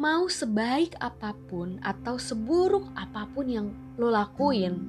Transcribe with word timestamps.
mau 0.00 0.32
sebaik 0.32 0.96
apa 0.96 1.36
pun 1.44 1.76
atau 1.84 2.16
seburuk 2.16 2.88
apa 2.96 3.28
pun 3.36 3.44
yang 3.44 3.68
lo 4.00 4.08
lakuin, 4.08 4.80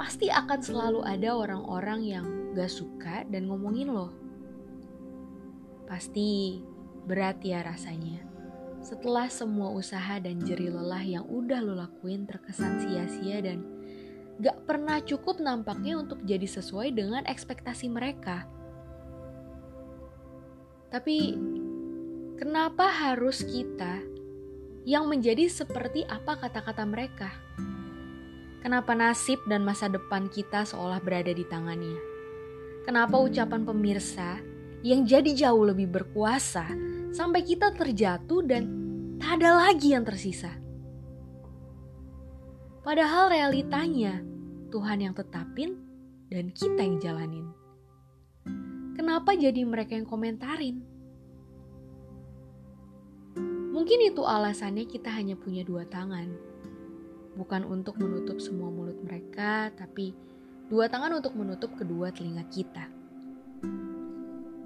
pasti 0.00 0.32
akan 0.32 0.60
selalu 0.64 1.04
ada 1.04 1.36
orang-orang 1.36 2.00
yang 2.08 2.26
gak 2.56 2.72
suka 2.72 3.28
dan 3.28 3.52
ngomongin 3.52 3.92
lo. 3.92 4.08
Pasti 5.84 6.56
berat 7.04 7.44
ya 7.44 7.60
rasanya. 7.60 8.24
Setelah 8.80 9.28
semua 9.28 9.76
usaha 9.76 10.16
dan 10.16 10.40
jeri 10.40 10.72
lelah 10.72 11.04
yang 11.04 11.28
udah 11.28 11.60
lo 11.60 11.76
lakuin 11.76 12.24
terkesan 12.24 12.80
sia-sia 12.80 13.44
dan 13.44 13.60
gak 14.40 14.56
pernah 14.64 15.04
cukup 15.04 15.36
nampaknya 15.36 16.00
untuk 16.00 16.24
jadi 16.24 16.48
sesuai 16.48 16.96
dengan 16.96 17.28
ekspektasi 17.28 17.92
mereka. 17.92 18.48
Tapi 20.88 21.36
kenapa 22.40 22.88
harus 22.88 23.44
kita 23.44 24.19
yang 24.84 25.08
menjadi 25.08 25.48
seperti 25.48 26.08
apa 26.08 26.40
kata-kata 26.40 26.84
mereka? 26.88 27.28
Kenapa 28.60 28.92
nasib 28.92 29.40
dan 29.48 29.64
masa 29.64 29.88
depan 29.88 30.28
kita 30.28 30.68
seolah 30.68 31.00
berada 31.00 31.32
di 31.32 31.44
tangannya? 31.48 31.96
Kenapa 32.84 33.16
ucapan 33.16 33.64
pemirsa 33.64 34.40
yang 34.84 35.04
jadi 35.04 35.32
jauh 35.32 35.64
lebih 35.64 35.88
berkuasa 35.88 36.68
sampai 37.12 37.44
kita 37.44 37.72
terjatuh 37.72 38.40
dan 38.44 38.62
tak 39.16 39.40
ada 39.40 39.68
lagi 39.68 39.96
yang 39.96 40.04
tersisa? 40.04 40.52
Padahal 42.80 43.28
realitanya 43.28 44.24
Tuhan 44.72 45.04
yang 45.04 45.12
tetapin 45.12 45.76
dan 46.32 46.48
kita 46.52 46.80
yang 46.80 46.96
jalanin. 47.00 47.46
Kenapa 48.96 49.36
jadi 49.36 49.64
mereka 49.64 49.96
yang 49.96 50.08
komentarin? 50.08 50.89
Mungkin 53.80 54.12
itu 54.12 54.20
alasannya 54.28 54.84
kita 54.84 55.08
hanya 55.08 55.40
punya 55.40 55.64
dua 55.64 55.88
tangan. 55.88 56.36
Bukan 57.32 57.64
untuk 57.64 57.96
menutup 57.96 58.36
semua 58.36 58.68
mulut 58.68 59.00
mereka, 59.00 59.72
tapi 59.72 60.12
dua 60.68 60.84
tangan 60.92 61.16
untuk 61.16 61.32
menutup 61.32 61.72
kedua 61.80 62.12
telinga 62.12 62.44
kita. 62.52 62.92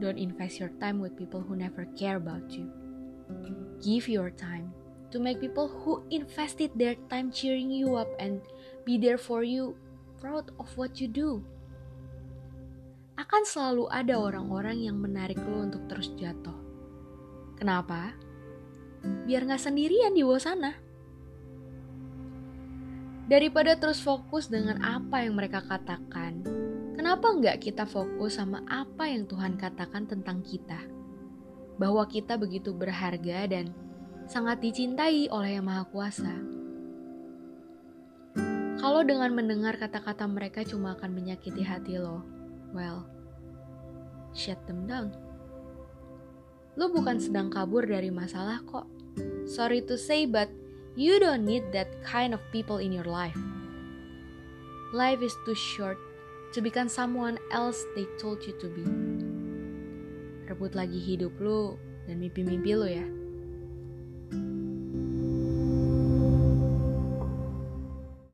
Don't 0.02 0.18
invest 0.18 0.58
your 0.58 0.74
time 0.82 0.98
with 0.98 1.14
people 1.14 1.38
who 1.38 1.54
never 1.54 1.86
care 1.94 2.18
about 2.18 2.50
you. 2.50 2.66
Give 3.78 4.02
your 4.10 4.34
time 4.34 4.74
to 5.14 5.22
make 5.22 5.38
people 5.38 5.70
who 5.70 6.02
invested 6.10 6.74
their 6.74 6.98
time 7.06 7.30
cheering 7.30 7.70
you 7.70 7.94
up 7.94 8.10
and 8.18 8.42
be 8.82 8.98
there 8.98 9.14
for 9.14 9.46
you 9.46 9.78
proud 10.18 10.50
of 10.58 10.66
what 10.74 10.98
you 10.98 11.06
do. 11.06 11.38
Akan 13.14 13.46
selalu 13.46 13.86
ada 13.94 14.18
orang-orang 14.18 14.90
yang 14.90 14.98
menarik 14.98 15.38
lo 15.38 15.62
untuk 15.62 15.86
terus 15.86 16.10
jatuh. 16.18 16.58
Kenapa? 17.54 18.23
Biar 19.24 19.44
nggak 19.48 19.62
sendirian 19.62 20.12
di 20.12 20.24
bawah 20.24 20.42
sana. 20.42 20.72
Daripada 23.24 23.72
terus 23.80 24.04
fokus 24.04 24.52
dengan 24.52 24.84
apa 24.84 25.24
yang 25.24 25.40
mereka 25.40 25.64
katakan, 25.64 26.44
kenapa 26.92 27.32
nggak 27.32 27.56
kita 27.56 27.88
fokus 27.88 28.36
sama 28.36 28.60
apa 28.68 29.08
yang 29.08 29.24
Tuhan 29.24 29.56
katakan 29.56 30.04
tentang 30.04 30.44
kita? 30.44 30.76
Bahwa 31.80 32.04
kita 32.04 32.36
begitu 32.36 32.76
berharga 32.76 33.48
dan 33.48 33.72
sangat 34.28 34.60
dicintai 34.60 35.32
oleh 35.32 35.56
Yang 35.56 35.64
Maha 35.64 35.84
Kuasa. 35.88 36.34
Kalau 38.84 39.00
dengan 39.00 39.32
mendengar 39.32 39.80
kata-kata 39.80 40.28
mereka 40.28 40.60
cuma 40.60 40.92
akan 40.92 41.16
menyakiti 41.16 41.64
hati 41.64 41.96
lo, 41.96 42.20
well, 42.76 43.08
shut 44.36 44.60
them 44.68 44.84
down. 44.84 45.23
Lo 46.74 46.90
bukan 46.90 47.22
sedang 47.22 47.54
kabur 47.54 47.86
dari 47.86 48.10
masalah 48.10 48.58
kok. 48.66 48.86
Sorry 49.46 49.78
to 49.86 49.94
say, 49.94 50.26
but 50.26 50.50
you 50.98 51.22
don't 51.22 51.46
need 51.46 51.70
that 51.70 51.86
kind 52.02 52.34
of 52.34 52.42
people 52.50 52.82
in 52.82 52.90
your 52.90 53.06
life. 53.06 53.38
Life 54.90 55.22
is 55.22 55.34
too 55.46 55.54
short 55.54 55.98
to 56.54 56.58
become 56.58 56.90
someone 56.90 57.38
else 57.54 57.78
they 57.94 58.06
told 58.18 58.42
you 58.42 58.54
to 58.58 58.66
be. 58.70 58.86
Rebut 60.50 60.74
lagi 60.74 60.98
hidup 60.98 61.34
lu 61.38 61.78
dan 62.10 62.18
mimpi-mimpi 62.18 62.72
lu 62.74 62.86
ya. 62.90 63.06